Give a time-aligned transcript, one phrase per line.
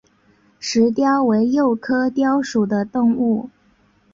[0.59, 3.51] 石貂为鼬科貂属的动物。